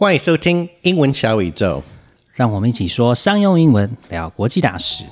[0.00, 1.82] 欢迎收听英文小宇宙，
[2.32, 5.04] 让我们一起说商用英文，聊国际大事。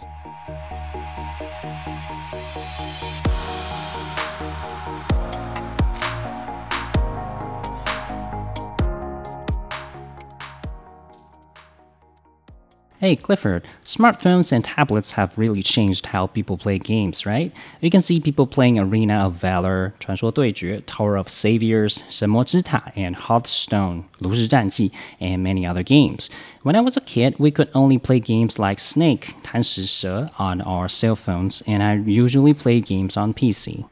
[12.99, 17.51] Hey Clifford, smartphones and tablets have really changed how people play games, right?
[17.81, 24.03] You can see people playing Arena of Valor, 传说对决, Tower of Saviors, 神魔之塔, and Hearthstone,
[24.19, 26.29] 炉石战记, and many other games.
[26.61, 30.87] When I was a kid, we could only play games like Snake, 贪食蛇, on our
[30.87, 33.83] cell phones, and I usually play games on PC.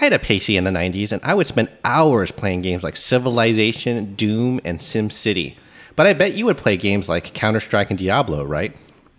[0.00, 2.96] I had a PC in the 90s, and I would spend hours playing games like
[2.96, 5.56] Civilization, Doom, and SimCity.
[5.95, 8.75] But I bet you would play games like Counter Strike and Diablo, right?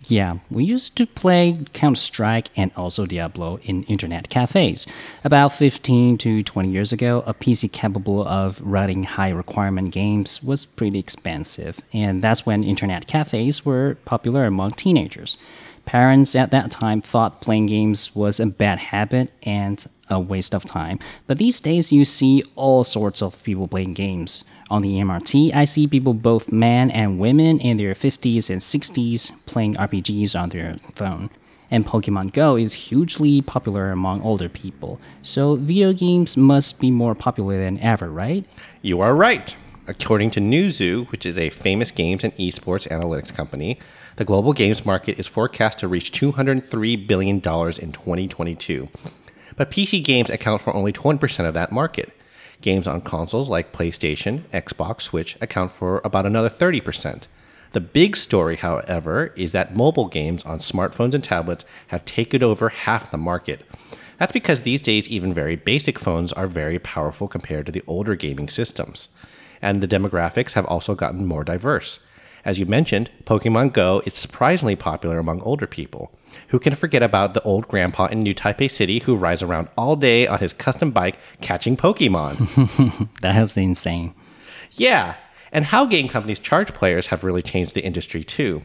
[0.07, 4.85] Yeah, we used to play Counter Strike and also Diablo in internet cafes.
[5.23, 10.65] About 15 to 20 years ago, a PC capable of running high requirement games was
[10.65, 15.37] pretty expensive, and that's when internet cafes were popular among teenagers.
[15.85, 20.65] Parents at that time thought playing games was a bad habit and a waste of
[20.65, 20.99] time.
[21.27, 24.43] But these days, you see all sorts of people playing games.
[24.69, 29.45] On the MRT, I see people, both men and women, in their 50s and 60s,
[29.45, 31.29] playing RPGs on their phone.
[31.71, 34.99] And Pokemon Go is hugely popular among older people.
[35.21, 38.45] So, video games must be more popular than ever, right?
[38.81, 39.55] You are right.
[39.87, 43.77] According to Newzoo, which is a famous games and esports analytics company,
[44.15, 48.89] the global games market is forecast to reach $203 billion in 2022.
[49.55, 52.11] But PC games account for only 20% of that market.
[52.61, 57.23] Games on consoles like PlayStation, Xbox, Switch account for about another 30%.
[57.73, 62.69] The big story, however, is that mobile games on smartphones and tablets have taken over
[62.69, 63.65] half the market.
[64.17, 68.15] That's because these days, even very basic phones are very powerful compared to the older
[68.15, 69.09] gaming systems
[69.61, 71.99] and the demographics have also gotten more diverse.
[72.43, 76.11] As you mentioned, Pokemon Go is surprisingly popular among older people.
[76.49, 79.95] Who can forget about the old grandpa in New Taipei City who rides around all
[79.95, 83.09] day on his custom bike catching Pokemon?
[83.21, 84.13] That's insane.
[84.71, 85.15] Yeah,
[85.51, 88.63] and how game companies charge players have really changed the industry too.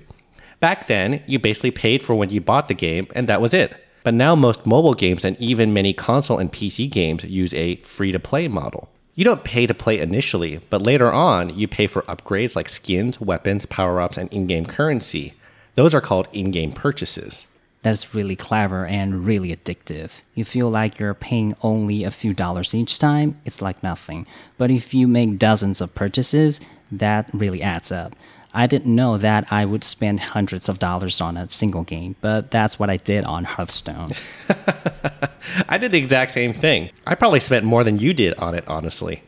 [0.59, 3.75] Back then, you basically paid for when you bought the game, and that was it.
[4.03, 8.13] But now most mobile games and even many console and PC games use a free
[8.13, 8.89] to play model.
[9.15, 13.21] You don't pay to play initially, but later on, you pay for upgrades like skins,
[13.21, 15.35] weapons, power ups, and in game currency.
[15.75, 17.47] Those are called in game purchases.
[17.83, 20.21] That's really clever and really addictive.
[20.35, 24.27] You feel like you're paying only a few dollars each time, it's like nothing.
[24.59, 26.61] But if you make dozens of purchases,
[26.93, 28.15] that really adds up.
[28.53, 32.51] I didn't know that I would spend hundreds of dollars on a single game, but
[32.51, 34.11] that's what I did on Hearthstone.
[35.69, 36.91] I did the exact same thing.
[37.07, 39.23] I probably spent more than you did on it, honestly.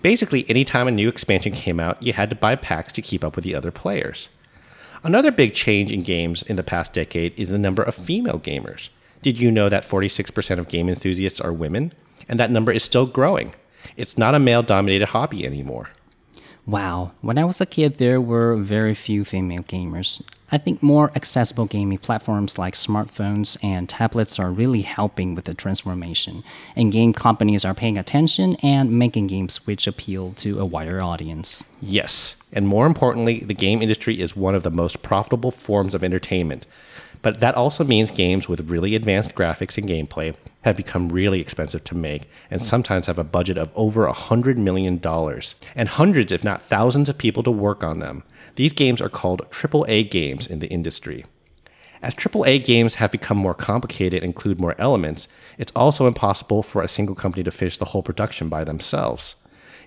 [0.00, 3.34] Basically, anytime a new expansion came out, you had to buy packs to keep up
[3.34, 4.28] with the other players.
[5.02, 8.88] Another big change in games in the past decade is the number of female gamers.
[9.22, 11.92] Did you know that 46% of game enthusiasts are women?
[12.28, 13.54] And that number is still growing.
[13.96, 15.90] It's not a male dominated hobby anymore.
[16.68, 20.20] Wow, when I was a kid, there were very few female gamers.
[20.52, 25.54] I think more accessible gaming platforms like smartphones and tablets are really helping with the
[25.54, 26.44] transformation,
[26.76, 31.64] and game companies are paying attention and making games which appeal to a wider audience.
[31.80, 36.04] Yes, and more importantly, the game industry is one of the most profitable forms of
[36.04, 36.66] entertainment.
[37.22, 41.84] But that also means games with really advanced graphics and gameplay have become really expensive
[41.84, 45.00] to make and sometimes have a budget of over a $100 million
[45.74, 48.22] and hundreds, if not thousands, of people to work on them.
[48.56, 51.24] These games are called AAA games in the industry.
[52.00, 55.26] As AAA games have become more complicated and include more elements,
[55.58, 59.34] it's also impossible for a single company to finish the whole production by themselves.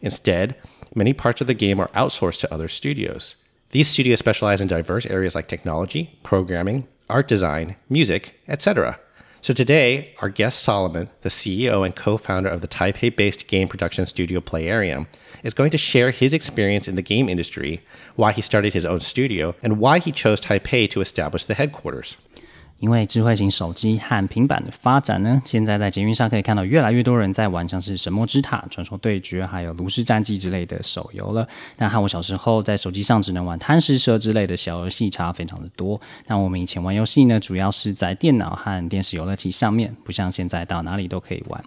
[0.02, 0.58] Instead,
[0.94, 3.36] many parts of the game are outsourced to other studios.
[3.72, 9.00] These studios specialize in diverse areas like technology, programming, art design, music, etc.
[9.44, 13.68] So today, our guest Solomon, the CEO and co founder of the Taipei based game
[13.68, 15.08] production studio Playerium,
[15.44, 17.84] is going to share his experience in the game industry,
[18.16, 22.18] why he started his own studio, and why he chose Taipei to establish the headquarters.
[22.82, 31.48] 因为智慧型手机和平板的发展呢，现在在捷运上可以看到越来越多人在玩像是《神魔之塔》《传说对决》还有《炉石战记》之类的手游了。
[31.78, 36.02] 但和我小时候在手机上只能玩贪食蛇之类的小游戏差非常的多。
[36.26, 41.64] 那我们以前玩游戏呢，主要是在电脑和电视游乐器上面，不像现在到哪里都可以玩。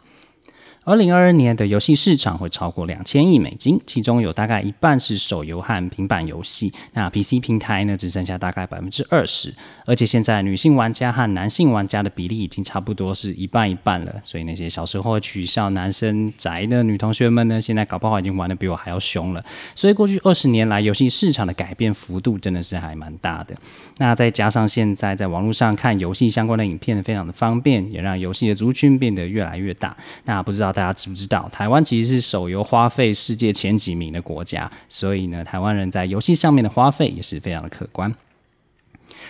[0.86, 6.70] 二零二二年的游戏市场会超过两千亿美金，其中有大概一半是手游和平板游戏。
[6.92, 9.54] 那 PC 平台呢，只剩下大概百分之二十。
[9.86, 14.14] 而且现在女性玩家和男性玩家的比例已经差不多是一半一半了。
[14.22, 19.42] 所以那些小时候取笑男生宅的女同学们呢，现在搞不好已经玩的比我还要凶了。
[19.74, 23.54] 所以过去二十年来，游戏市场的改变幅度真的是还蛮大的。
[23.96, 29.96] 那再加上现在在网络上看游戏相关的影片非常的方便，也让游戏的族群变得越来越大。
[30.26, 30.73] 那不知道。
[30.74, 38.12] 大家知不知道，台湾其实是手游花费世界前几名的国家，所以呢，台湾人在游戏上面的花费也是非常的可观。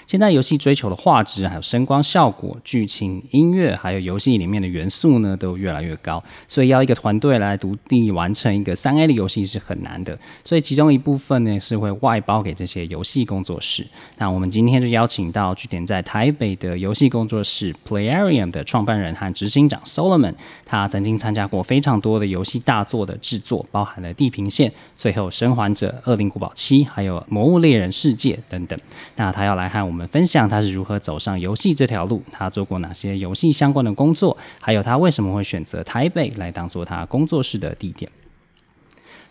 [0.07, 6.23] 现在游戏追求的画质、还有声光效果、剧情、音乐，还有游戏里面的元素呢，都越来越高。
[6.47, 10.19] 所以要一个团队来独立完成一个三 A 的游戏是很难的。
[10.45, 13.87] 所以其中一部分呢是会外包给这些游戏工作室。
[14.19, 20.35] 那我们今天就邀请到据点在台北的游戏工作室 Playarium 的创办人和执行长 Solomon。
[20.67, 28.79] 他曾经参加过非常多的游戏大作的制作，包含了《地平线》、最后《生还者》、《恶灵古堡七》、还有《魔物猎人世界》等等。
[29.17, 38.11] 那他要来和我我们分享他是如何走上游戏这条路，他做过哪些游戏相关的工作，还有他为什么会选择台北来当做他工作室的地点。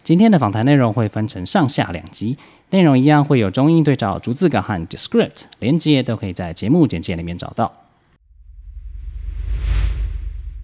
[0.03, 2.37] 今天的访谈内容会分成上下两集，
[2.69, 7.89] 内容一样会有中英对照逐字稿和 descript，连接都可以在节目简介里面找到。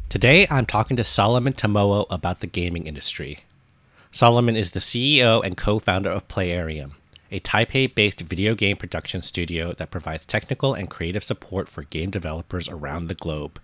[0.09, 3.39] Today I'm talking to Solomon Temowo about the gaming industry.
[4.13, 6.91] Solomon is the CEO and co founder of Playerium
[7.31, 12.09] a Taipei based video game production studio that provides technical and creative support for game
[12.09, 13.59] developers around the globe.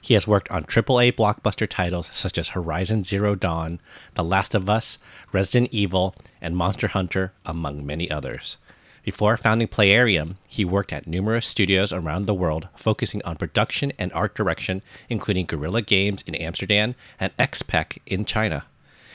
[0.00, 3.80] He has worked on AAA blockbuster titles such as Horizon Zero Dawn,
[4.14, 4.98] The Last of Us,
[5.32, 8.56] Resident Evil, and Monster Hunter, among many others.
[9.04, 14.12] Before founding Playerium, he worked at numerous studios around the world, focusing on production and
[14.12, 18.64] art direction, including Guerrilla Games in Amsterdam and XPEC in China.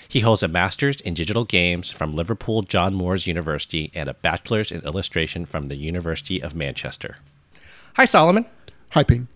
[0.10, 4.72] He holds a master's in digital games from Liverpool John Moores University and a bachelor's
[4.72, 7.18] in illustration from the University of Manchester.
[7.96, 8.46] Hi, Solomon.
[8.92, 9.28] Hi, Ping.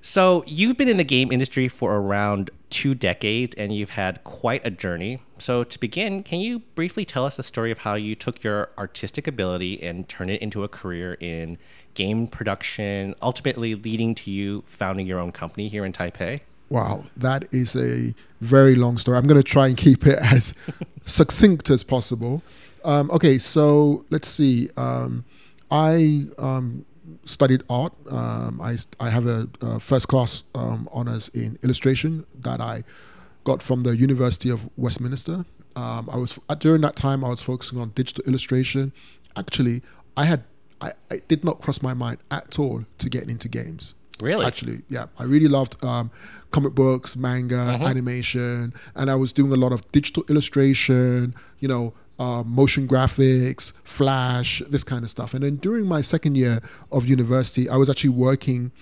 [0.00, 4.64] So, you've been in the game industry for around two decades and you've had quite
[4.64, 5.20] a journey.
[5.38, 8.70] So, to begin, can you briefly tell us the story of how you took your
[8.78, 11.58] artistic ability and turned it into a career in
[11.94, 16.42] game production, ultimately leading to you founding your own company here in Taipei?
[16.70, 19.16] Wow, that is a very long story.
[19.16, 20.54] I'm going to try and keep it as
[21.06, 22.42] succinct as possible.
[22.84, 24.68] Um, okay, so let's see.
[24.76, 25.24] Um,
[25.70, 26.84] I um,
[27.24, 27.92] studied art.
[28.10, 32.84] Um, I, I have a, a first class um, honors in illustration that I
[33.44, 35.44] got from the University of Westminster.
[35.74, 38.92] Um, I was during that time I was focusing on digital illustration.
[39.36, 39.82] Actually,
[40.16, 40.44] I had
[40.80, 43.94] I, I did not cross my mind at all to get into games.
[44.20, 44.44] Really?
[44.44, 45.06] Actually, yeah.
[45.18, 46.10] I really loved um,
[46.50, 47.86] comic books, manga, Mhm.
[47.88, 53.72] animation, and I was doing a lot of digital illustration, you know, uh, motion graphics,
[53.84, 55.34] Flash, this kind of stuff.
[55.34, 56.60] And then during my second year
[56.90, 58.72] of university, I was actually working,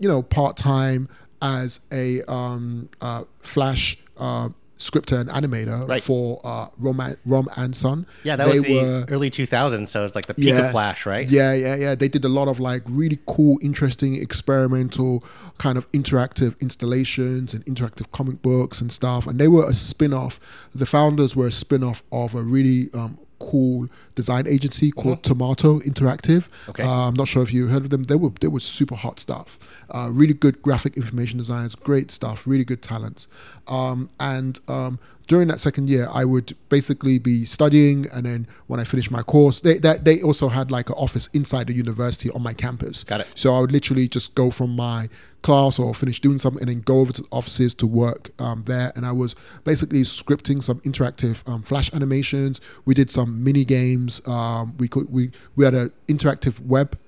[0.00, 1.08] you know, part time
[1.40, 4.48] as a um, uh, Flash uh,
[4.82, 6.02] scripter and animator Right.
[6.02, 8.06] for uh, Rom, Rom and Son.
[8.24, 10.66] Yeah, that They was the were- early 2000s, so it's like the peak Yeah.
[10.66, 11.28] of Flash, right?
[11.28, 11.94] Yeah, yeah, yeah.
[11.94, 15.24] They did a lot of like really cool, interesting, experimental
[15.58, 19.26] kind of interactive installations and interactive comic books and stuff.
[19.26, 20.38] And they were a spin off.
[20.74, 25.80] The founders were a spin off of a really um, cool design agency called Tomato
[25.80, 26.48] Interactive.
[26.48, 26.70] Mm-hmm.
[26.70, 26.82] Okay.
[26.82, 28.04] Uh, I'm not sure if you heard of them.
[28.04, 29.58] They were they were super hot stuff.
[29.90, 33.28] Uh, really good graphic information designers, great stuff, really good talents.
[33.66, 34.98] Um, and um,
[35.28, 39.22] during that second year, I would basically be studying, and then when I finished my
[39.22, 43.04] course, they that they also had like an office inside the university on my campus.
[43.04, 43.28] Got it.
[43.34, 45.08] So I would literally just go from my
[45.42, 48.64] class or finish doing something and then go over to the offices to work um,
[48.66, 48.92] there.
[48.94, 52.60] And I was basically scripting some interactive um, flash animations.
[52.84, 54.01] We did some mini games.
[54.26, 56.98] Um, we could we we had an interactive web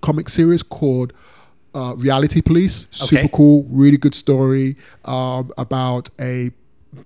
[0.00, 1.12] comic series called
[1.74, 2.86] uh, Reality Police.
[2.90, 3.30] Super Okay.
[3.32, 6.50] cool, really good story um, about a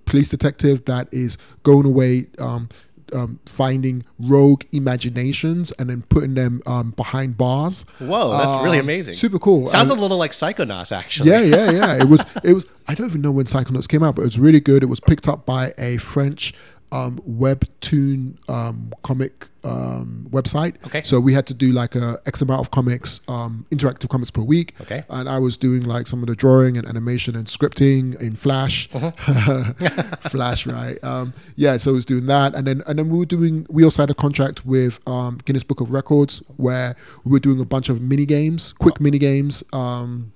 [0.05, 2.27] police detective that is going away.
[2.39, 2.69] Um,
[3.13, 7.85] um, finding rogue imaginations and then putting them um, behind bars.
[7.99, 9.13] Whoa, that's really Um, amazing.
[9.13, 9.67] Super cool.
[9.67, 11.29] Sounds a little like Psychonauts, actually.
[11.29, 11.95] yeah, yeah, yeah.
[12.01, 12.65] It was, it was.
[12.87, 14.81] I don't even know when Psychonauts came out, but it was really good.
[14.81, 16.55] It was picked up by a French
[16.93, 20.75] um, webtoon um, comic um, website.
[20.85, 21.01] Okay.
[21.03, 24.43] So we had to do like a X amount of comics, um, interactive comics per
[24.43, 24.75] week.
[24.81, 25.03] Okay.
[25.09, 28.89] And I was doing like some of the drawing and animation and scripting in Flash.
[30.29, 31.03] Flash, right?
[31.03, 31.77] Um, yeah.
[31.77, 33.65] So I was doing that, and then and then we were doing.
[33.69, 37.59] We also had a contract with um, Guinness Book of Records where we were doing
[37.59, 39.63] a bunch of mini games, quick mini games.
[39.73, 40.31] Um,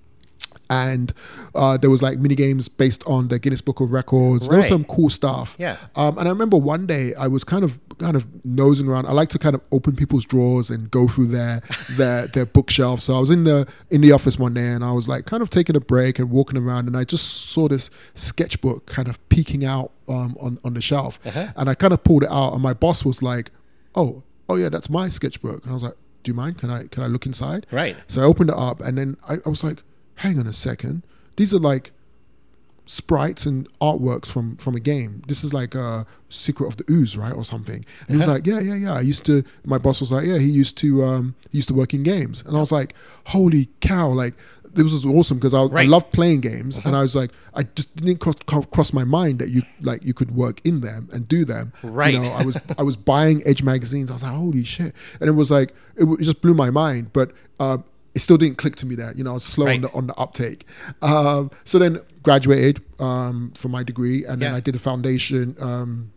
[0.70, 1.14] and
[1.56, 4.48] uh, there was like mini games based on the Guinness Book of Records.
[4.48, 4.70] There was Right.
[4.70, 5.56] some cool stuff.
[5.58, 5.78] Yeah.
[5.96, 9.08] Um, and I remember one day I was kind of kind of nosing around.
[9.08, 13.04] I like to kind of open people's drawers and go through their their their bookshelves.
[13.04, 15.42] So I was in the in the office one day and I was like kind
[15.42, 19.18] of taking a break and walking around and I just saw this sketchbook kind of
[19.30, 21.20] peeking out um, on on the shelf.
[21.26, 21.48] Uh-huh.
[21.56, 23.52] And I kind of pulled it out and my boss was like,
[23.96, 26.58] "Oh, oh yeah, that's my sketchbook." And I was like, "Do you mind?
[26.58, 27.96] Can I can I look inside?" Right.
[28.08, 29.82] So I opened it up and then I, I was like,
[30.18, 31.04] hang on a second.
[31.36, 31.92] These are like
[32.86, 35.22] sprites and artworks from from a game.
[35.28, 37.86] This is like a Secret of the Ooze, right, or something.
[38.08, 38.36] And he was Uh-huh.
[38.36, 38.94] like, yeah, yeah, yeah.
[38.94, 39.44] I used to.
[39.66, 42.44] My boss was like, yeah, he used to um he used to work in games,
[42.48, 42.94] and I was like,
[43.28, 44.34] holy cow, like.
[44.74, 45.82] This was awesome because I, I Right.
[45.86, 45.92] Uh-huh.
[45.92, 49.50] loved playing games, and I was like, I just didn't cross, cross my mind that
[49.50, 51.74] you like you could work in them and do them.
[51.82, 52.14] Right.
[52.14, 54.12] You know, I was I was buying Edge magazines.
[54.12, 54.94] I was like, holy shit!
[55.20, 57.12] And it was like it, it just blew my mind.
[57.12, 57.80] But uh,
[58.18, 59.14] it still didn't click to me there.
[59.18, 60.66] You know, I was slow on the on the uptake.
[61.04, 64.58] Um, so then graduated um, from my degree, and then Yeah.
[64.58, 65.56] I did a foundation.
[65.60, 66.12] Um,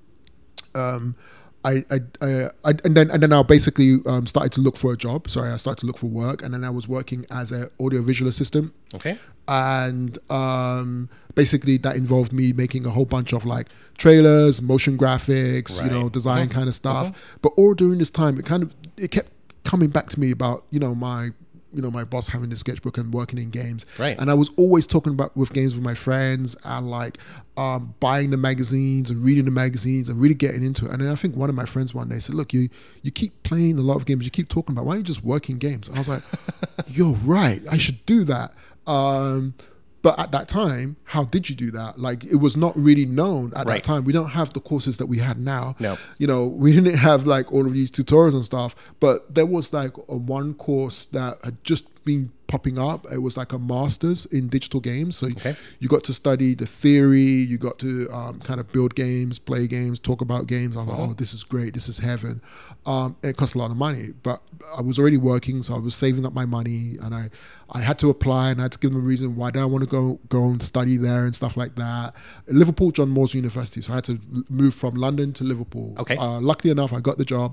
[0.74, 1.14] um,
[1.62, 2.28] I, I, I,
[2.64, 5.28] I, and then and then I basically um, started to look for a job.
[5.28, 8.28] Sorry, I started to look for work, and then I was working as an audiovisual
[8.30, 9.18] assistant Okay.
[9.46, 13.66] and um, basically that involved me making a whole bunch of like
[13.98, 16.12] trailers, motion graphics, you know, Right.
[16.12, 16.52] design Mhm.
[16.52, 17.08] kind of stuff.
[17.08, 17.14] Mhm.
[17.42, 19.30] But all during this time, it kind of it kept
[19.64, 21.32] coming back to me about you know my
[21.72, 23.86] you know my boss having the sketchbook and working in games.
[23.98, 24.18] Right.
[24.18, 27.18] And I was always talking about with games with my friends and like
[27.56, 30.92] um, buying the magazines and reading the magazines and really getting into it.
[30.92, 32.68] And then I think one of my friends one day said, "Look, you
[33.02, 34.24] you keep playing a lot of games.
[34.24, 36.22] You keep talking about why don't you just work in games?" And I was like,
[36.88, 37.62] "You're right.
[37.70, 38.52] I should do that."
[38.86, 39.54] Um,
[40.02, 41.98] but at that time, how did you do that?
[41.98, 44.04] Like it was not really known at that time.
[44.04, 45.76] We don't have the courses that we had now.
[45.78, 45.98] No.
[46.18, 48.74] You know, we didn't have like all of these tutorials and stuff.
[48.98, 53.00] But there was like a one course that had just been popping up.
[53.12, 55.12] It was like a master's in digital games.
[55.18, 55.54] So Okay.
[55.78, 57.30] you got to study the theory.
[57.50, 60.76] You got to um, kind of build games, play games, talk about games.
[60.76, 61.00] I was Uh-huh.
[61.02, 61.70] like, oh, this is great.
[61.74, 62.40] This is heaven.
[62.86, 64.38] Um, it cost a lot of money, but
[64.76, 67.30] I was already working, so I was saving up my money, and I,
[67.70, 69.64] I had to apply, and I had to give them a reason why did I
[69.72, 72.14] want to go go and study there and stuff like that.
[72.48, 73.80] Liverpool, John Moores University.
[73.82, 75.94] So I had to move from London to Liverpool.
[76.02, 76.16] Okay.
[76.16, 77.50] Uh, luckily enough, I got the job.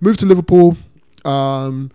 [0.00, 0.76] Moved to Liverpool.
[1.24, 1.90] Um,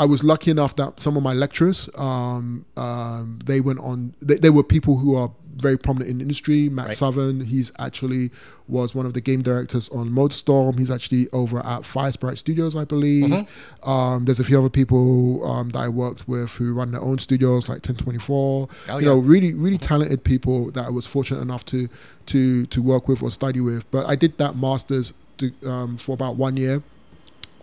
[0.00, 4.14] I was lucky enough that some of my lecturers, um, um, they went on.
[4.22, 6.70] They, they were people who are very prominent in the industry.
[6.70, 6.96] Matt Right.
[6.96, 8.30] Southern, he's actually
[8.66, 10.78] was one of the game directors on Motorstorm.
[10.78, 13.24] He's actually over at Firesprite Studios, I believe.
[13.26, 13.90] Mm-hmm.
[13.90, 17.18] Um, there's a few other people um, that I worked with who run their own
[17.18, 18.68] studios, like 1024.
[18.88, 21.90] Oh, you know, really, really talented people that I was fortunate enough to
[22.26, 23.90] to to work with or study with.
[23.90, 26.82] But I did that masters to, um, for about one year,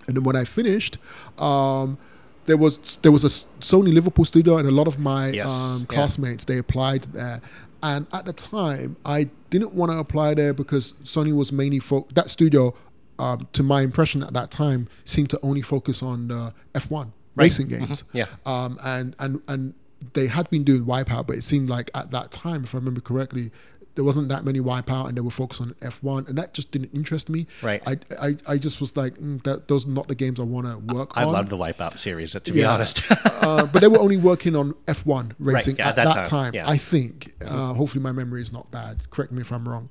[0.06, 1.00] and then when I finished,
[1.39, 1.98] um,
[2.47, 3.29] there was there was a
[3.61, 5.85] Sony Liverpool studio, and a lot of my Yes, um, yeah.
[5.87, 7.39] classmates they applied there.
[7.83, 12.07] And at the time, I didn't want to apply there because Sony was mainly fo-
[12.15, 12.73] that studio.
[13.19, 16.91] Um, to my impression at that time, seemed to only focus on the F1
[17.35, 17.45] Right.
[17.45, 18.03] racing games.
[18.13, 18.25] Yeah.
[18.45, 19.73] Um, and and and
[20.13, 23.01] they had been doing Wipeout, but it seemed like at that time, if I remember
[23.01, 23.51] correctly,
[23.97, 26.91] there wasn't that many Wipeout, and they were focused on F1, and that just didn't
[26.93, 27.47] interest me.
[27.61, 27.81] Right.
[27.85, 30.67] I I, I just was like, mm, that those are not the games I want
[30.67, 31.23] to work on.
[31.23, 31.33] I on.
[31.33, 32.73] loved the Wipeout series, to be Yeah.
[32.73, 33.01] honest.
[33.25, 36.27] uh, but they were only working on F1 racing yeah, at at that, that time.
[36.27, 36.69] time, yeah.
[36.69, 37.33] I think.
[37.43, 39.09] Uh, hopefully, my memory is not bad.
[39.09, 39.89] Correct me if I'm wrong.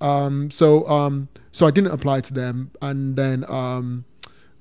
[0.00, 4.04] Um, so, um, so I didn't apply to them, and then um,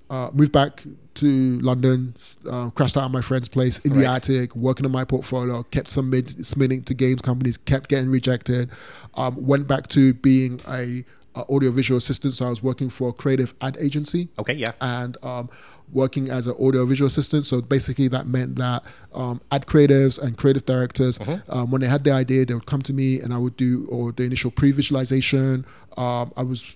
[0.09, 0.83] uh, moved back
[1.15, 2.15] to London.
[2.49, 5.63] Uh, crashed out at my friend's place in the attic, working on my portfolio.
[5.63, 7.57] Kept submit, submitting to games companies.
[7.57, 8.69] Kept getting rejected.
[9.15, 11.03] Um, went back to being a,
[11.35, 12.35] a audiovisual assistant.
[12.35, 14.73] So I was working for a creative ad agency okay, yeah.
[14.81, 15.49] and um,
[15.91, 17.45] working as an audio visual assistant.
[17.45, 18.83] So basically, that meant that
[19.13, 21.19] um, ad creatives and creative directors,
[21.49, 23.87] um, when they had the idea, they would come to me and I would do
[23.89, 25.65] or the initial pre-visualization.
[25.97, 26.75] Um, I was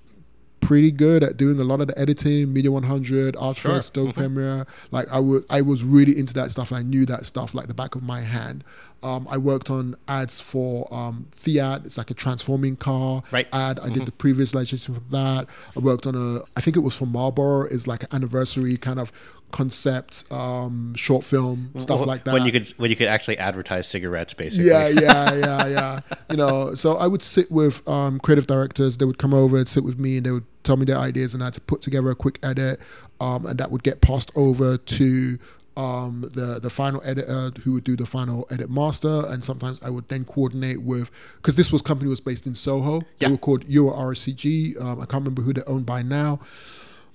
[0.69, 3.71] pretty good at doing a lot of the editing, Media 100, After Sure.
[3.71, 4.67] Effects, Adobe Premiere.
[4.91, 7.65] Like I would, I was really into that stuff, and I knew that stuff like
[7.65, 8.63] the back of my hand.
[9.01, 11.85] Um, I worked on ads for um, Fiat.
[11.85, 13.47] It's like a transforming car Right.
[13.51, 13.79] ad.
[13.79, 15.47] I did the pre-visualization for that.
[15.75, 17.61] I worked on a, I think it was for Marlboro.
[17.63, 19.11] It's like an anniversary kind of
[19.51, 22.33] concept um, short film stuff like that.
[22.33, 24.67] When you could when you could actually advertise cigarettes, basically.
[24.69, 25.99] Yeah, yeah, yeah, yeah.
[26.29, 28.97] You know, so I would sit with um, creative directors.
[28.97, 31.33] They would come over and sit with me, and they would tell me their ideas,
[31.33, 32.79] and I had to put together a quick edit,
[33.19, 35.39] um, and that would get passed over to
[35.77, 39.89] um, the the final editor, who would do the final edit master, and sometimes I
[39.89, 42.99] would then coordinate with because this was company was based in Soho.
[42.99, 43.29] They Yeah.
[43.31, 44.79] were called Euro RCG.
[44.79, 46.39] Um, I can't remember who they're owned by now.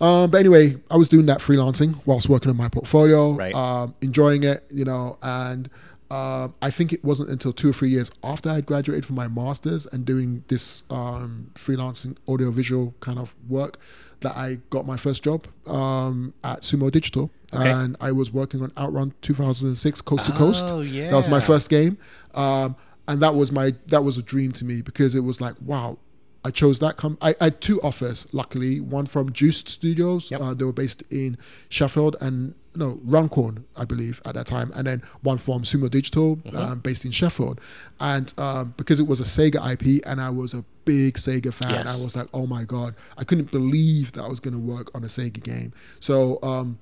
[0.00, 3.54] Um, but anyway, I was doing that freelancing whilst working on my portfolio, Right.
[3.54, 5.68] um, enjoying it, you know, and
[6.10, 9.26] um, I think it wasn't until two or three years after I graduated from my
[9.28, 13.78] master's and doing this um, freelancing audiovisual kind of work
[14.20, 17.30] that I got my first job um, at Sumo Digital.
[17.52, 17.70] Okay.
[17.70, 20.66] And I was working on Outrun 2006 Coast to Coast.
[20.70, 21.98] Oh, That was my first game.
[22.34, 25.54] Um, and that was my that was a dream to me because it was like,
[25.60, 25.98] wow,
[26.44, 26.96] I chose that.
[26.98, 28.80] Com- I, I had two offers, luckily.
[28.80, 30.30] One from Juiced Studios.
[30.30, 30.40] Yep.
[30.40, 31.38] Uh, they were based in
[31.70, 34.70] Sheffield and no Runcorn, I believe, at that time.
[34.74, 36.56] And then one from Sumo Digital, Mm-hmm.
[36.56, 37.60] um, based in Sheffield.
[38.00, 41.70] And um, because it was a Sega IP, and I was a big Sega fan,
[41.70, 41.86] Yes.
[41.86, 44.90] I was like, oh my god, I couldn't believe that I was going to work
[44.94, 45.72] on a Sega game.
[46.00, 46.38] So.
[46.42, 46.78] Um,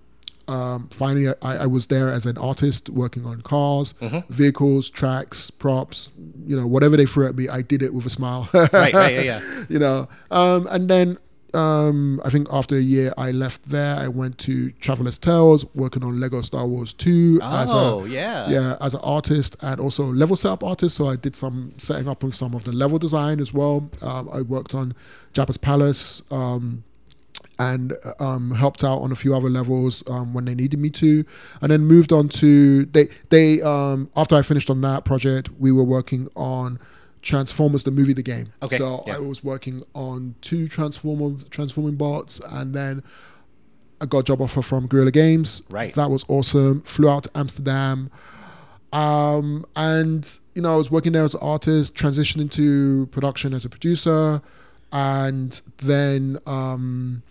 [0.53, 4.33] um, finally, I, I was there as an artist working on cars, Mm-hmm.
[4.33, 6.09] vehicles, tracks, props,
[6.51, 8.49] you know, whatever they threw at me, I did it with a smile.
[8.55, 9.41] Right, right, yeah, yeah.
[9.73, 11.19] you know, um, and then
[11.55, 13.95] um, I think after a year, I left there.
[13.97, 18.49] I went to Traveller's Tales, working on Lego Star Wars 2 as Oh, a yeah.
[18.49, 20.97] yeah as an artist and also level setup artist.
[20.97, 23.91] So I did some setting up of some of the level design as well.
[24.01, 24.95] Um, I worked on
[25.35, 26.23] Jabba's Palace.
[26.31, 26.85] Um,
[27.63, 31.25] and um, helped out on a few other levels um, when they needed me to,
[31.61, 35.73] and then moved on to they they um, after I finished on that project, we
[35.73, 36.79] were working on
[37.23, 38.53] Transformers the movie, the game.
[38.63, 39.15] Okay, So yeah.
[39.15, 43.03] I was working on two Transformer transforming bots, and then
[44.01, 45.63] I got a job offer from Guerrilla Games.
[45.71, 45.95] Right.
[45.95, 46.83] That was awesome.
[46.83, 48.11] Flew out to Amsterdam.
[48.93, 53.65] Um, and you know, I was working there as an artist, transitioning to production as
[53.65, 54.43] a producer,
[54.91, 57.23] and then um,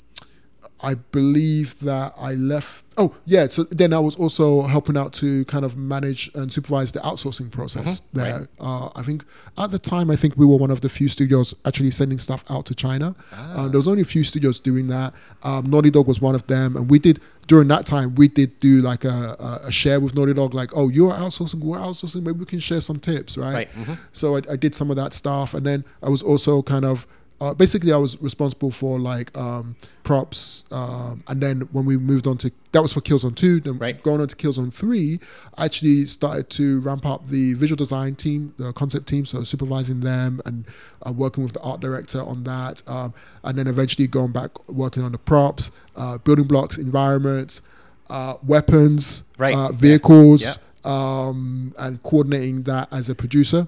[0.84, 2.86] I believe that I left.
[2.98, 3.48] Oh, yeah.
[3.50, 7.52] So then I was also helping out to kind of manage and supervise the outsourcing
[7.52, 8.48] process there.
[8.60, 9.24] Uh, I think
[9.58, 12.44] at the time, I think we were one of the few studios actually sending stuff
[12.50, 13.16] out to China.
[13.32, 15.14] Uh, there was only a few studios doing that.
[15.44, 18.60] Um, Naughty Dog was one of them, and we did during that time we did
[18.60, 22.40] do like a, a, share with Naughty Dog, like, oh, you're outsourcing, we're outsourcing, maybe
[22.40, 23.54] we can share some tips, right?
[23.54, 23.98] Right, mhm.
[24.14, 27.06] So I, I did some of that stuff, and then I was also kind of
[27.41, 32.27] uh, basically I was responsible for like um, props, um, and then when we moved
[32.27, 33.60] on to that was for Killzone Two.
[33.60, 34.01] Then Right.
[34.03, 35.19] going on to Killzone Three,
[35.57, 40.01] I actually started to ramp up the visual design team, the concept team, so supervising
[40.01, 40.65] them and
[41.05, 45.01] uh, working with the art director on that, um, and then eventually going back working
[45.03, 47.62] on the props, uh, building blocks, environments,
[48.10, 49.55] uh, weapons, Right.
[49.55, 49.77] uh, Yeah.
[49.77, 50.54] vehicles, Yeah.
[50.86, 53.67] um, and coordinating that as a producer.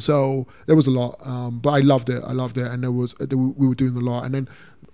[0.00, 2.22] So there was a lot, um, but I loved it.
[2.26, 4.24] I loved it, and there was we were doing a lot.
[4.24, 4.48] And then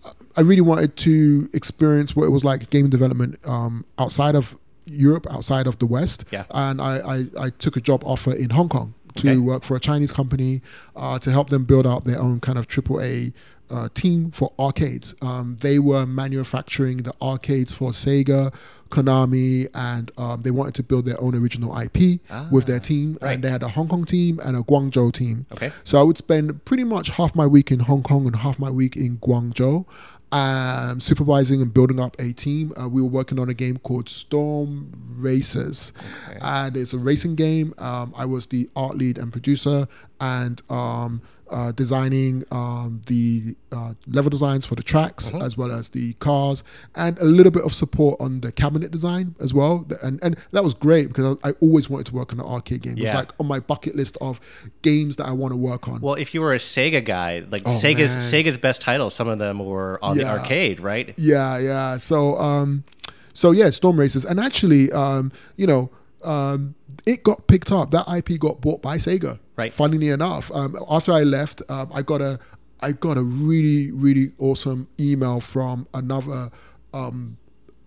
[0.05, 4.57] uh, I really wanted to experience what it was like game development um, outside of
[4.85, 6.25] Europe, outside of the West.
[6.31, 6.45] Yeah.
[6.51, 6.99] And I,
[7.38, 9.38] I, I took a job offer in Hong Kong to Okay.
[9.38, 10.61] work for a Chinese company
[10.95, 13.33] uh, to help them build out their own kind of AAA
[13.70, 15.14] uh, team for arcades.
[15.22, 18.52] Um, they were manufacturing the arcades for Sega,
[18.90, 23.18] Konami, and um, they wanted to build their own original IP with their team.
[23.20, 23.33] right.
[23.35, 25.46] And they had a Hong Kong team and a Guangzhou team.
[25.52, 25.72] Okay.
[25.85, 28.70] So I would spend pretty much half my week in Hong Kong and half my
[28.70, 29.85] week in Guangzhou,
[30.33, 32.72] um, supervising and building up a team.
[32.81, 35.92] Uh, we were working on a game called Storm Racers,
[36.29, 36.38] Okay.
[36.40, 37.74] and it's a racing game.
[37.79, 39.88] Um, I was the art lead and producer,
[40.20, 45.44] and um, uh, designing um, the uh, level designs for the tracks Mhm.
[45.44, 46.64] as well as the cars,
[46.96, 49.87] and a little bit of support on the cabinet design as well.
[50.02, 52.83] And and that was great because I, I always wanted to work on an arcade
[52.83, 52.96] game.
[52.98, 54.40] It was like on my bucket list of
[54.83, 56.00] games that I want to work on.
[56.00, 58.22] Well, if you were a Sega guy, like Oh, Sega's man.
[58.22, 61.14] Sega's best titles, some of them were on the arcade, right?
[61.16, 61.96] Yeah, yeah.
[61.98, 62.83] So, um,
[63.35, 65.90] so yeah, Storm Racers, and actually, um, you know,
[66.24, 66.74] um,
[67.05, 67.92] it got picked up.
[67.92, 69.38] That IP got bought by Sega.
[69.57, 69.73] Right.
[69.73, 72.38] Funnily enough, um, after I left, um, I got a,
[72.81, 76.51] I got a really, really awesome email from another.
[76.92, 77.38] Um,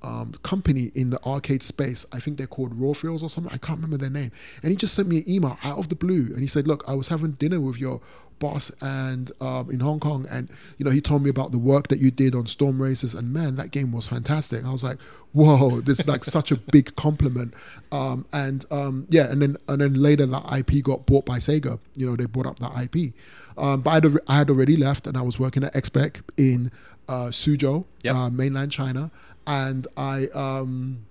[0.01, 2.05] um, company in the arcade space.
[2.13, 3.51] I think they're called Raw Thrills or something.
[3.53, 4.31] I can't remember their name.
[4.63, 6.83] And he just sent me an email out of the blue, and he said, "Look,
[6.87, 7.99] I was having dinner with your
[8.39, 11.89] boss and um, in Hong Kong, and you know, he told me about the work
[11.89, 14.97] that you did on Storm Racers, and man, that game was fantastic." I was like,
[15.33, 17.53] "Whoa, this is like such a big compliment."
[17.91, 21.79] Um, and um, yeah, and then and then later that IP got bought by Sega.
[21.95, 23.13] You know, they bought up that IP.
[23.57, 26.71] Um, but I'd, I had already left, and I was working at XPEC in
[27.09, 28.15] uh, Suzhou, Yep.
[28.15, 29.11] uh, mainland China,
[29.45, 31.05] and I um,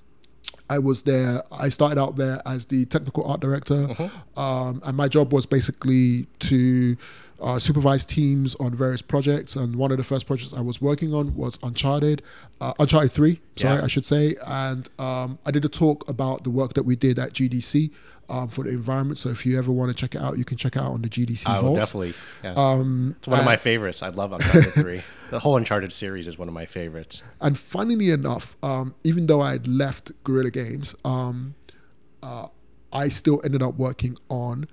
[0.71, 1.43] I was there.
[1.51, 3.89] I started out there as the technical art director,
[4.37, 6.97] um, and my job was basically to
[7.41, 9.57] uh, supervise teams on various projects.
[9.57, 12.23] And one of the first projects I was working on was Uncharted,
[12.61, 13.41] uh, Uncharted Three.
[13.57, 13.85] Sorry, Yeah.
[13.85, 14.37] I should say.
[14.45, 17.91] And um, I did a talk about the work that we did at GDC.
[18.31, 20.59] Um, for the environment, so if you ever want to check it out, you can
[20.59, 21.77] check it out on the GDC I will Vault.
[21.77, 22.15] definitely.
[22.45, 22.53] Yeah.
[22.57, 24.03] Um, it's one of my favorites.
[24.03, 25.03] I love Uncharted 3.
[25.31, 27.23] The whole Uncharted series is one of my favorites.
[27.41, 31.55] And funnily enough, um, even though I had left Guerrilla Games, um,
[32.23, 32.49] uh,
[32.93, 34.69] I still ended up working on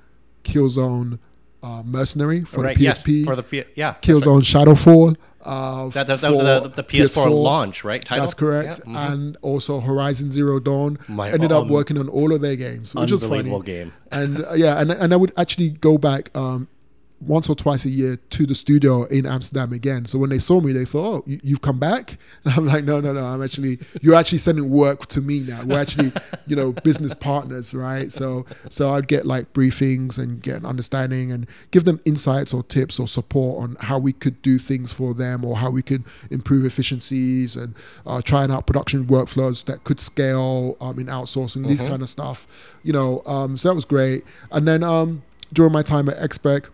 [0.45, 1.19] Killzone
[1.63, 2.77] uh, Mercenary for right.
[2.77, 3.03] the Yes.
[3.03, 3.95] PSP, For the yeah.
[4.01, 5.17] Killzone Shadowfall.
[5.45, 8.03] Uh, That, that, that was the, the PS4, launch, right?
[8.03, 8.23] Title?
[8.23, 8.81] That's correct.
[8.85, 9.11] Yeah, mhm.
[9.13, 10.97] And also Horizon Zero Dawn.
[11.07, 13.61] My ended up working on all of their games, which was funny.
[13.61, 13.93] Game.
[14.11, 16.67] And uh, yeah, and and I would actually go back um,
[17.21, 20.05] once or twice a year to the studio in Amsterdam again.
[20.05, 22.83] So when they saw me, they thought, "Oh, you, you've come back?" And I'm like,
[22.83, 23.23] "No, no, no.
[23.23, 25.63] I'm actually you're actually sending work to me now.
[25.63, 26.11] We're actually,
[26.47, 31.31] you know, business partners, right?" So so I'd get like briefings and get an understanding
[31.31, 35.13] and give them insights or tips or support on how we could do things for
[35.13, 37.75] them or how we could improve efficiencies and
[38.05, 42.47] uh, trying out production workflows that could scale um, in outsourcing these kind of stuff.
[42.83, 44.23] You know, um, so that was great.
[44.51, 45.23] And then um,
[45.53, 46.67] during my time at XPEC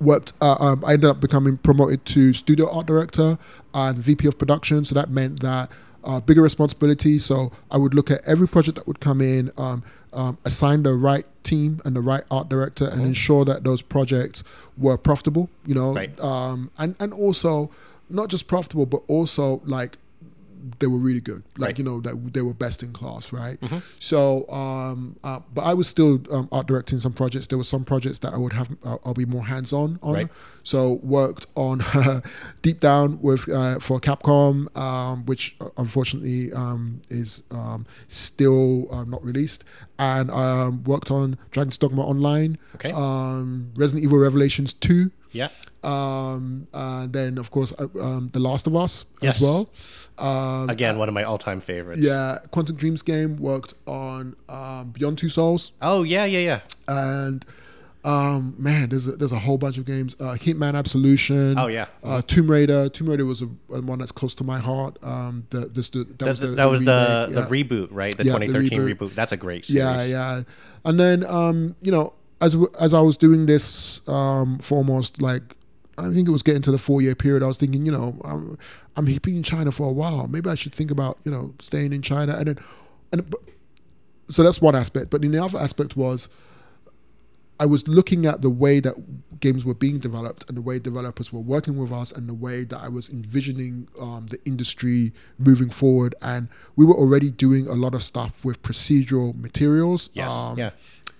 [0.00, 3.38] worked uh, um, i ended up becoming promoted to studio art director
[3.74, 4.84] and vp of production.
[4.84, 5.70] So that meant that
[6.02, 7.18] uh, bigger responsibility.
[7.18, 9.82] So i would look at every project that would come in um,
[10.12, 14.42] um, assign the right team and the right art director and ensure that those projects
[14.76, 16.18] were profitable you know Right.
[16.20, 17.70] um, and and also
[18.08, 19.98] not just profitable but also like
[20.78, 21.78] they were really good like Right.
[21.78, 23.58] you know that they were best in class right
[23.98, 27.84] so um uh, but i was still um, art directing some projects there were some
[27.84, 30.28] projects that i would have uh, i'll be more hands-on on Right.
[30.62, 31.82] so worked on
[32.62, 39.04] deep down with uh, for capcom um which uh, unfortunately um is um still uh,
[39.04, 39.64] not released
[39.98, 42.92] and um worked on dragon's dogma online Okay.
[42.92, 45.48] um resident evil revelations 2 Yeah.
[45.84, 49.36] um and then of course uh, um the last of us Yes.
[49.36, 49.70] as well
[50.18, 52.02] um Again, one of my all-time favorites.
[52.02, 56.60] yeah Quantic Dream's game worked on um beyond two souls Oh yeah, yeah, yeah.
[56.88, 57.44] and
[58.02, 61.86] um man there's a, there's a whole bunch of games uh hitman absolution Oh, yeah.
[62.02, 65.46] uh tomb raider tomb raider was a, a one that's close to my heart um
[65.50, 66.84] the this the, that That, was the, that was the,
[67.30, 67.46] the yeah.
[67.48, 68.16] reboot, right?
[68.16, 69.10] The Yeah, the 2013 reboot.
[69.10, 69.14] reboot.
[69.14, 69.78] That's a great series.
[69.82, 70.42] yeah yeah
[70.86, 75.56] and then um you know as as i was doing this um for almost like
[76.00, 77.42] I think it was getting to the four year period.
[77.42, 78.58] I was thinking, you know, I'm,
[78.96, 80.26] I'm been in China for a while.
[80.28, 82.34] Maybe I should think about, you know, staying in China.
[82.36, 82.58] And then,
[83.12, 83.40] and but,
[84.28, 85.10] so that's one aspect.
[85.10, 86.28] But then the other aspect was,
[87.58, 91.30] I was looking at the way that games were being developed and the way developers
[91.30, 95.68] were working with us and the way that I was envisioning um, the industry moving
[95.68, 96.14] forward.
[96.22, 100.08] And we were already doing a lot of stuff with procedural materials.
[100.14, 100.70] Yes, Um, yeah.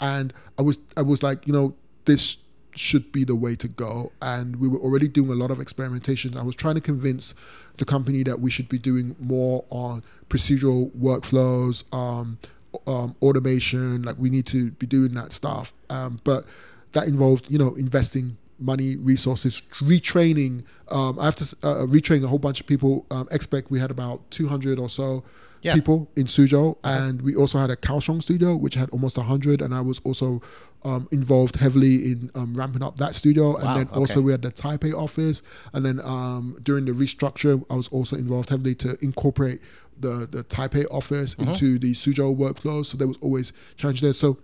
[0.01, 2.39] And I was I was like, you know, this
[2.75, 4.13] should be the way to go.
[4.23, 6.37] And we were already doing a lot of experimentation.
[6.37, 7.35] I was trying to convince
[7.77, 12.39] the company that we should be doing more on procedural workflows, um,
[12.87, 14.03] um, automation.
[14.03, 15.73] Like we need to be doing that stuff.
[15.89, 16.45] Um, but
[16.93, 20.65] that involved, you know, investing money, resources, retraining.
[20.89, 23.07] Um, I have to uh, retrain a whole bunch of people.
[23.11, 25.25] Um, XPEC we had about 200 or so
[25.62, 25.75] Yeah.
[25.75, 29.75] people in Suzhou, and we also had a Kaohsiung studio which had almost 100, and
[29.75, 30.40] I was also
[30.85, 33.57] um, involved heavily in um, ramping up that studio.
[33.57, 34.20] And Wow, then also okay.
[34.27, 35.42] we had the Taipei office,
[35.75, 39.61] and then um, during the restructure, I was also involved heavily to incorporate
[39.99, 41.51] the the Taipei office Mm-hmm.
[41.51, 42.87] into the Suzhou workflows.
[42.87, 44.14] So there was always challenge there.
[44.14, 44.38] So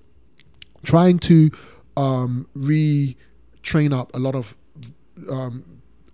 [0.83, 1.50] trying to
[1.96, 2.46] um,
[3.62, 4.55] retrain up a lot of
[5.31, 5.64] um,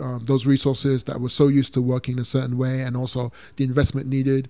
[0.00, 3.64] um, those resources that were so used to working a certain way and also the
[3.64, 4.48] investment needed.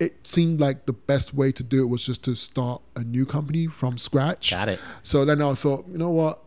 [0.00, 3.24] It seemed like the best way to do it was just to start a new
[3.24, 4.50] company from scratch.
[4.50, 4.80] Got it.
[5.02, 6.40] So then I thought, you know what?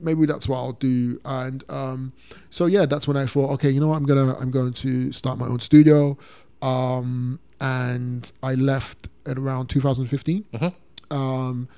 [0.00, 1.20] Maybe that's what I'll do.
[1.24, 2.12] And um,
[2.48, 3.96] so yeah, that's when I thought, okay, you know what?
[3.96, 6.16] I'm gonna I'm going to start my own studio.
[6.62, 10.72] Um, and I left at around 2015 Mhm.
[11.10, 11.68] um,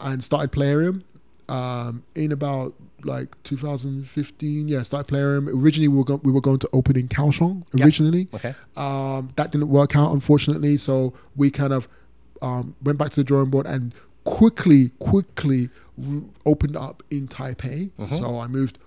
[0.00, 1.02] and started Playerium
[1.48, 4.68] um, in about like 2015.
[4.68, 5.48] Yeah, started Playerium.
[5.48, 7.84] Originally, we were, go- we were going to open in Kaohsiung Yeah.
[7.84, 8.28] originally.
[8.34, 8.54] Okay.
[8.76, 10.76] Um, that didn't work out, unfortunately.
[10.76, 11.88] So we kind of
[12.42, 15.68] um, went back to the drawing board and quickly, quickly
[16.04, 17.90] r- opened up in Taipei.
[18.16, 18.78] So I moved.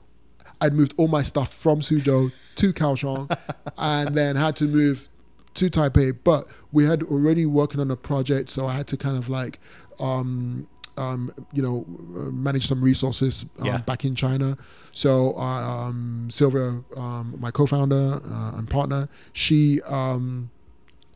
[0.62, 3.34] I'd moved all my stuff from Suzhou to Kaohsiung,
[3.78, 5.08] and then had to move
[5.54, 6.18] to Taipei.
[6.22, 9.60] But we had already working on a project, so I had to kind of like,
[10.02, 10.68] um,
[11.00, 11.86] um, you know,
[12.16, 13.78] uh, manage some resources um, Yeah.
[13.90, 14.58] back in China.
[14.92, 19.82] So um, Sylvia, um, my co-founder uh, and partner, she.
[19.84, 20.50] Um,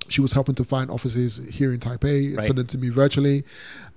[0.10, 2.46] she was helping to find offices here in Taipei and Right.
[2.46, 3.46] send them to me virtually.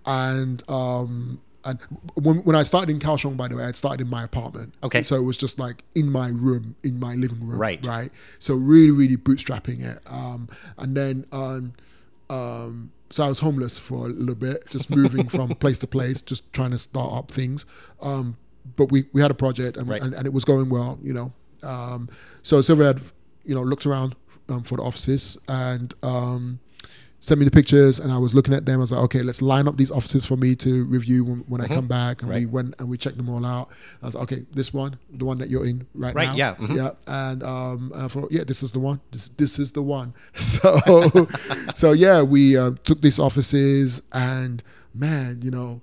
[0.05, 1.81] And um, and
[2.15, 4.73] when, when I started in Kaohsiung, by the way, I started in my apartment.
[4.85, 5.03] Okay.
[5.03, 7.59] So it was just like in my room, in my living room.
[7.59, 7.85] Right.
[7.85, 8.13] Right.
[8.39, 9.99] So really, really bootstrapping it.
[10.07, 11.73] Um, and then um,
[12.31, 16.21] um, so I was homeless for a little bit, just moving from place to place,
[16.23, 17.67] just trying to start up things.
[18.01, 18.37] Um,
[18.77, 20.03] but we, we had a project and, Right.
[20.03, 21.33] and, and it was going well, you know.
[21.63, 22.09] Um,
[22.43, 23.01] so Sylvia had,
[23.45, 24.17] you know, looked around
[24.49, 26.59] um, for the offices and um,
[27.21, 28.79] sent me the pictures, and I was looking at them.
[28.79, 31.61] I was like, okay, let's line up these offices for me to review when, when
[31.61, 32.23] I come back.
[32.23, 32.51] And we Mm-hmm.
[32.53, 33.69] Went and we checked them all out.
[34.03, 36.55] I was like, okay, this one, the one that you're in right, Right, now, yeah,
[36.57, 36.77] mhm.
[36.77, 39.01] yeah, and um, I thought, yeah, this is the one.
[39.11, 40.15] This this is the one.
[40.37, 41.29] So,
[41.75, 44.63] so yeah, we um, took these offices, and
[44.95, 45.81] man, you know,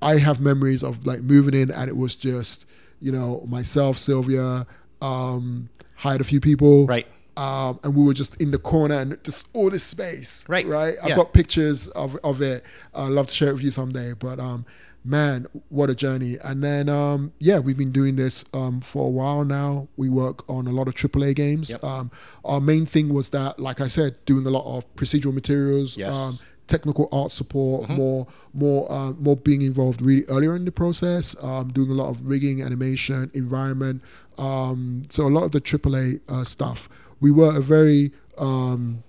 [0.00, 2.66] I have memories of like moving in, and it was just,
[3.00, 4.66] you know, myself, Sylvia,
[5.02, 7.06] um, hired a few people, Right.
[7.38, 10.44] Um, and we were just in the corner and just all this space.
[10.48, 10.66] Right.
[10.66, 10.96] Right.
[11.00, 11.16] I've Yeah.
[11.16, 12.64] got pictures of, of it.
[12.92, 14.12] I'd love to share it with you someday.
[14.12, 14.66] But um,
[15.04, 16.36] man, what a journey.
[16.42, 19.86] And then um, yeah, we've been doing this um, for a while now.
[19.96, 21.70] We work on a lot of AAA games.
[21.70, 21.84] Yep.
[21.84, 22.10] Um,
[22.44, 25.96] our main thing was that, like I said, doing a lot of procedural materials.
[25.96, 26.14] Yes.
[26.16, 26.28] Mm-hmm.
[26.30, 31.34] Um, technical art support more more uh, more being involved really earlier in the process
[31.40, 34.02] um, doing a lot of rigging animation environment
[34.36, 36.86] um, so a lot of the AAA uh, stuff
[37.20, 39.02] we were a very um,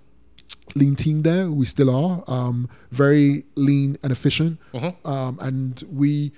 [0.76, 5.08] lean team there we still are um, very lean and efficient Mm-hmm.
[5.08, 6.32] um, and we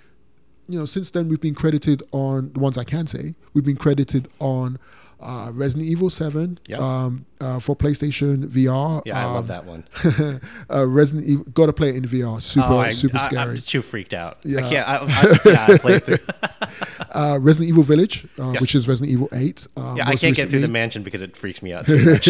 [0.69, 3.77] you know since then we've been credited on the ones I can say we've been
[3.77, 4.79] credited on
[5.21, 6.79] uh, Resident Evil 7 Yep.
[6.79, 10.41] um, uh, for PlayStation VR Yeah, I love um, that one.
[10.69, 11.43] uh, Resident Evil.
[11.53, 12.41] Got to play it in VR.
[12.41, 13.57] Super, Oh, I, super I, scary.
[13.57, 14.37] I'm too freaked out.
[14.43, 14.65] Yeah.
[14.65, 14.87] I can't.
[14.89, 16.17] I, I, yeah, I played through.
[17.11, 18.61] uh, Resident Evil Village, uh, Yes.
[18.61, 19.67] which is Resident Evil Eight.
[19.77, 22.27] Uh, Yeah, I can't get through the mansion because it freaks me out too much.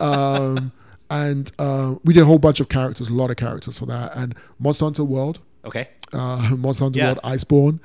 [0.00, 0.72] um,
[1.10, 1.50] and
[2.04, 4.14] we did a whole bunch of characters, a lot of characters for that.
[4.16, 5.88] And Monster Hunter World, Okay.
[6.12, 7.06] uh, Monster Hunter Yeah.
[7.06, 7.80] World, Iceborne,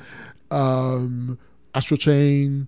[0.51, 1.37] um,
[1.75, 2.67] Astral Chain.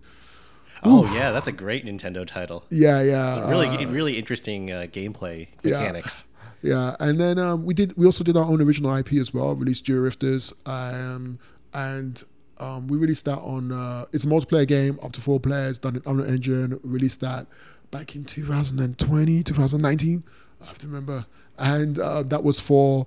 [0.85, 2.63] Oh yeah, that's a great Nintendo title.
[2.69, 3.49] Yeah, yeah.
[3.49, 6.25] Really, uh, really interesting uh, gameplay mechanics.
[6.61, 7.95] Yeah, and then um, we did.
[7.97, 9.53] We also did our own original IP as well.
[9.55, 11.37] Released Georifters, um,
[11.73, 12.23] and
[12.59, 13.71] um, we released that on.
[13.71, 15.77] Uh, it's a multiplayer game, up to four players.
[15.77, 16.79] Done in Unreal Engine.
[16.83, 17.45] Released that
[17.91, 20.23] back in 2020, 2019.
[20.61, 21.25] I have to remember,
[21.59, 23.05] and uh, that was for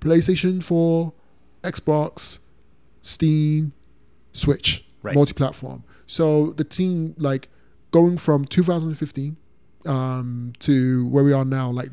[0.00, 1.12] PlayStation 4,
[1.62, 2.38] Xbox,
[3.02, 3.72] Steam,
[4.32, 5.14] Switch, Right.
[5.14, 5.84] multi-platform.
[6.10, 7.48] So the team, like,
[7.92, 9.36] going from 2015
[9.86, 11.90] um, to where we are now, like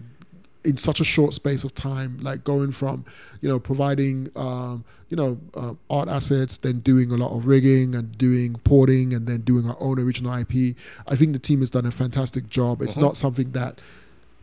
[0.64, 3.06] in such a short space of time, like going from,
[3.42, 7.94] you know, providing, um, you know, uh, art assets, then doing a lot of rigging
[7.94, 10.76] and doing porting, and then doing our own original IP.
[11.08, 12.82] I think the team has done a fantastic job.
[12.82, 13.02] It's Mhm.
[13.02, 13.80] not something that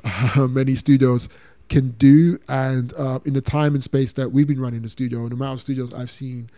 [0.37, 1.28] many studios
[1.68, 5.28] can do, and uh, in the time and space that we've been running the studio,
[5.28, 6.48] the amount of studios I've seen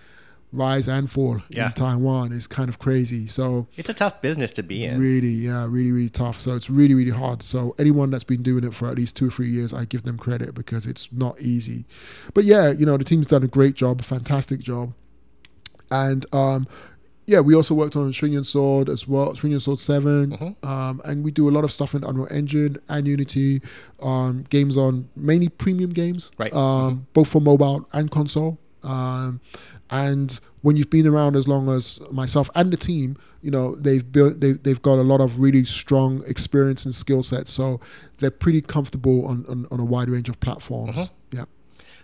[0.53, 1.67] rise and fall Yeah.
[1.67, 3.27] in Taiwan is kind of crazy.
[3.27, 4.99] So It's a tough business to be in.
[4.99, 6.41] Really, yeah, really, really tough.
[6.41, 7.43] So it's really, really hard.
[7.43, 10.05] So anyone that's been doing it for at least two or three years, I give
[10.05, 11.85] them credit because it's not easy.
[12.33, 14.95] But yeah, you know, the team's done a great job, fantastic job.
[15.91, 16.67] And um,
[17.27, 20.31] yeah, we also worked on String and Sword as well, String and Sword 7.
[20.31, 20.65] Mhm.
[20.67, 23.63] Um, and we do a lot of stuff in Unreal Engine and Unity,
[24.01, 26.53] um, games on mainly premium games, Right.
[26.55, 28.59] um, both for mobile and console.
[28.83, 29.41] Um,
[29.91, 34.11] and when you've been around as long as myself and the team, you know they've
[34.11, 37.81] built they've, they've got a lot of really strong experience and skill sets, so
[38.19, 40.97] they're pretty comfortable on, on, on a wide range of platforms.
[40.97, 41.11] Mhm.
[41.33, 41.45] Yeah.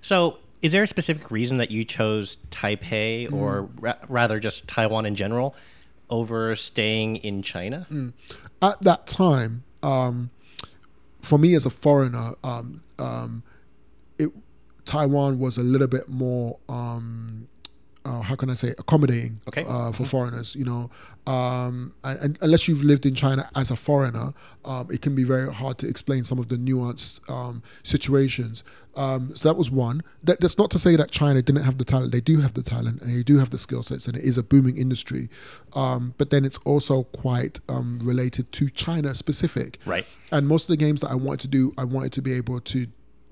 [0.00, 3.32] So, is there a specific reason that you chose Taipei, Mm.
[3.34, 5.54] or ra- rather just Taiwan in general,
[6.10, 7.86] over staying in China?
[7.90, 8.12] Mm.
[8.60, 10.30] At that time, um,
[11.20, 13.42] for me as a foreigner, um, um,
[14.18, 14.30] it
[14.84, 16.58] Taiwan was a little bit more.
[16.68, 17.48] Um,
[18.04, 19.64] uh, how can I say accommodating Okay.
[19.66, 20.54] uh, for foreigners?
[20.54, 20.90] You know,
[21.26, 24.34] um, and, and unless you've lived in China as a foreigner,
[24.64, 28.64] um, it can be very hard to explain some of the nuanced um, situations.
[28.94, 30.02] Um, so that was one.
[30.22, 32.12] That, that's not to say that China didn't have the talent.
[32.12, 34.36] They do have the talent and they do have the skill sets, and it is
[34.36, 35.28] a booming industry.
[35.74, 39.78] Um, but then it's also quite um, related to China specific.
[39.86, 40.06] Right.
[40.30, 42.60] And most of the games that I wanted to do, I wanted to be able
[42.60, 42.86] to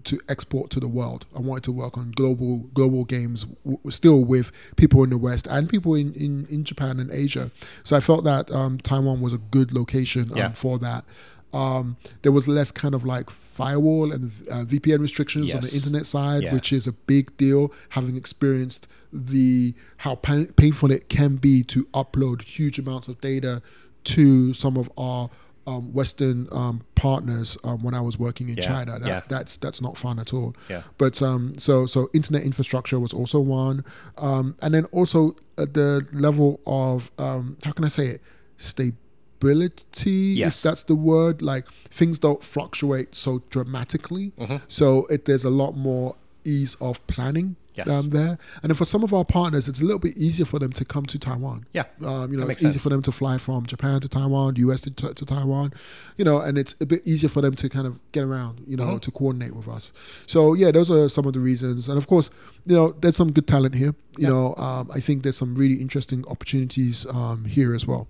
[0.04, 1.26] to export to the world.
[1.34, 5.46] I wanted to work on global global games, w- still with people in the West
[5.48, 7.50] and people in, in, in Japan and Asia.
[7.84, 10.52] So I felt that um, Taiwan was a good location um, Yeah.
[10.52, 11.04] for that.
[11.52, 16.06] Um, there was less kind of like firewall and uh, VPN restrictions on the internet
[16.06, 16.54] side, Yeah.
[16.54, 17.72] which is a big deal.
[17.90, 23.60] Having experienced the how pa- painful it can be to upload huge amounts of data
[24.04, 25.28] to some of our
[25.66, 28.98] um, Western um, partners um, when I was working in Yeah, China.
[28.98, 29.20] That, yeah.
[29.28, 30.54] That's that's not fun at all.
[30.68, 30.82] Yeah.
[30.98, 33.84] But um, so so internet infrastructure was also one,
[34.18, 38.22] um, and then also at the level of um, how can I say it,
[38.56, 40.10] stability.
[40.10, 40.56] Yes.
[40.58, 44.32] If that's the word, like things don't fluctuate so dramatically.
[44.38, 44.60] Mhm.
[44.68, 47.88] So it, there's a lot more ease of planning Yes.
[47.88, 48.36] um, there.
[48.62, 50.84] And then for some of our partners, it's a little bit easier for them to
[50.84, 51.66] come to Taiwan.
[51.72, 54.80] Yeah, Um, you know, it's easier for them to fly from Japan to Taiwan, US
[54.82, 55.72] to, to Taiwan,
[56.16, 58.76] you know, and it's a bit easier for them to kind of get around, you
[58.76, 58.98] know, Mm-hmm.
[58.98, 59.92] to coordinate with us.
[60.26, 61.88] So yeah, those are some of the reasons.
[61.88, 62.28] And of course,
[62.66, 63.94] you know, there's some good talent here.
[64.18, 64.28] You Yeah.
[64.30, 68.08] know, um, I think there's some really interesting opportunities um, here as well.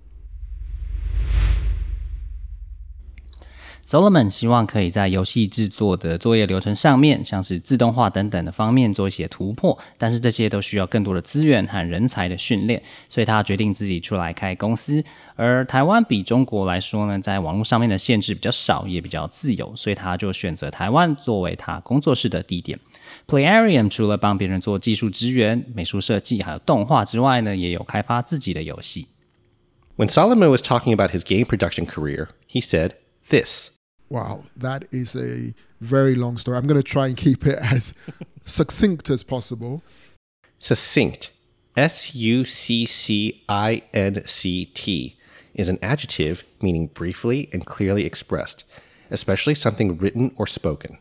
[3.84, 15.02] Solomon 希望可以在游戏制作的作业流程上面，像是自动化等等的方面做一些突破，但是这些都需要更多的资源和人才的训练，所以他决定自己出来开公司。
[15.34, 22.78] 而台湾比中国来说呢，在网络上面的限制比较少，也比较自由，所以他就选择台湾作为他工作室的地点。
[23.26, 29.08] Playarium 除了帮别人做技术支援、美术设计还有动画之外呢，也有开发自己的游戏。
[29.96, 32.92] When Solomon was talking about his game production career, he said
[33.30, 33.70] this.
[34.08, 36.58] Wow, that is a very long story.
[36.58, 37.94] I'm going to try and keep it as
[38.44, 39.82] succinct as possible.
[40.58, 41.30] Succinct,
[41.76, 45.16] S U C C I N C T,
[45.54, 48.64] is an adjective meaning briefly and clearly expressed,
[49.10, 50.98] especially something written or spoken.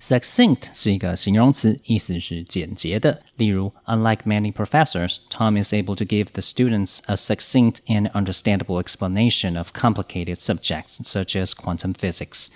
[0.00, 3.22] Succinct 是一个形容词，意思是简洁的。
[3.38, 9.70] 例如，Unlike many professors, Tom is able to give the students a succinct and understandable explanation of
[9.72, 12.48] complicated subjects such as quantum physics。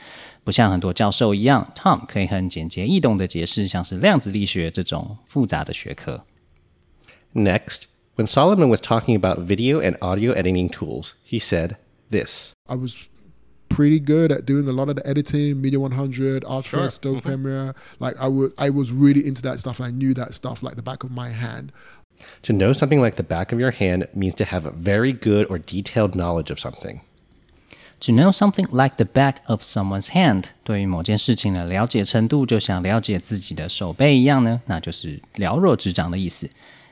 [0.45, 6.25] 不像很多教授一样，Tom 可以很简洁易懂的解释像是量子力学这种复杂的学科。
[7.35, 7.85] Next,
[8.17, 11.77] when Solomon was talking about video and audio editing tools, he said
[12.11, 12.53] this.
[12.67, 12.93] I was
[13.75, 17.75] pretty good at doing a lot of the editing, Media 100, After Effects, Adobe Premiere.
[17.99, 19.79] Like I would, I was really into that stuff.
[19.79, 21.73] And I knew that stuff like the back of my hand.
[22.43, 25.47] To know something like the back of your hand means to have a very good
[25.49, 27.01] or detailed knowledge of something.
[28.01, 36.49] To know something like the back of someone's hand，对于某件事情的了解程度，就像了解自己的手背一样呢，那就是了若指掌的意思。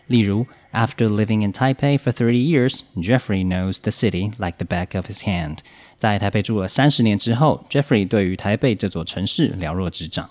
[0.06, 5.06] 例如，After living in Taipei for thirty years, Jeffrey knows the city like the back of
[5.06, 5.58] his hand。
[6.03, 10.29] 在台北住了三十年之后，Jeffrey 对于台北这座城市了若指掌。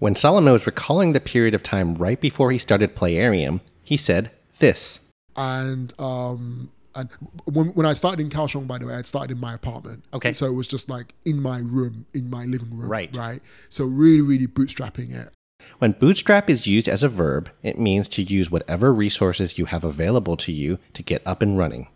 [0.00, 4.30] When Solomon was recalling the period of time right before he started Playerium, he said
[4.58, 4.98] this.
[5.36, 7.08] And um, and
[7.44, 10.02] when, when I started in Kaohsiung, by the way, I started in my apartment.
[10.12, 10.32] Okay.
[10.32, 12.90] So it was just like in my room, in my living room.
[12.90, 13.16] Right.
[13.16, 13.42] Right.
[13.68, 15.32] So really, really bootstrapping it.
[15.78, 19.84] When bootstrap is used as a verb, it means to use whatever resources you have
[19.84, 21.86] available to you to get up and running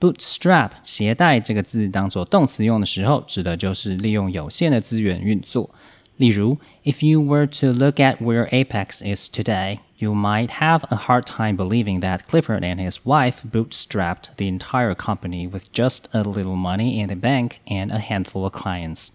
[0.00, 5.70] bootstrap 携带这个字当做动词用的时候，指的就是利用有限的资源运作。
[6.16, 11.56] 例如，If you were to look at where Apex is today, you might have a hard time
[11.56, 17.00] believing that Clifford and his wife bootstrapped the entire company with just a little money
[17.00, 19.10] in the bank and a handful of clients.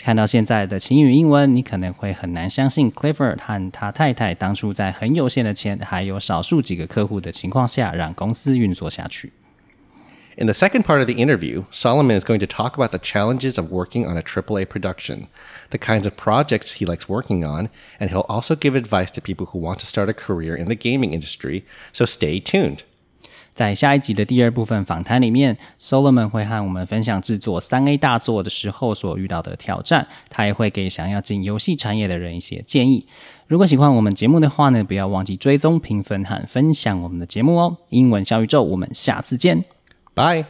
[0.00, 9.32] 看到现在的擎宇英文，你可能会很难相信 Clifford 和他太太当初在很有限的钱，还有少数几个客户的情况下，让公司运作下去。
[10.37, 13.69] In the second part of the interview, Solomon is going to talk about the challenges of
[13.69, 15.27] working on a AAA production,
[15.69, 17.69] the kinds of projects he likes working on,
[17.99, 20.75] and he'll also give advice to people who want to start a career in the
[20.75, 22.79] gaming industry, so stay tuned.
[23.53, 33.05] 在下一集的第二部分访谈里面，Solomon 会和我们分享制作三 A 大作的时候所遇到的挑战，他也会给想要进游戏产业的人一些建议。
[33.45, 37.77] 如果喜欢我们节目的话呢，不要忘记追踪、评分和分享我们的节目哦。
[37.89, 39.63] 英文小宇宙，我们下次见。
[40.18, 40.44] Bye.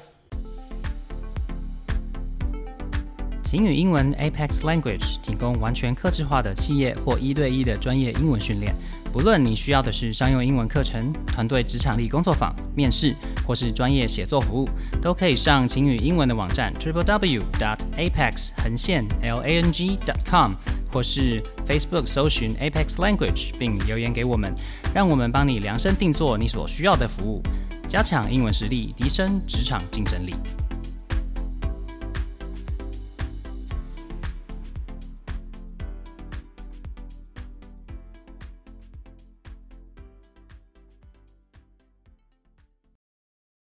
[3.43, 8.75] 晴雨英文 Apex Language 提供完全客制化的企业或一对一的专业英文训练。
[9.13, 13.15] 不论你需要的是商用英文课程、团队职场力工作坊、面试，
[13.47, 14.69] 或是专业写作服务，
[15.01, 20.53] 都可以上晴雨英文的网站 triple w dot apex 横线 l a n g dot com，
[20.93, 24.55] 或是 Facebook 搜寻 Apex Language 并留言给我们，
[24.95, 27.43] 让我们帮你量身定做你所需要的服务，
[27.89, 30.35] 加强英文实力，提升职场竞争力。